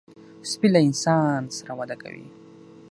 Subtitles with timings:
[0.51, 2.25] سپي له انسان سره وده کوي.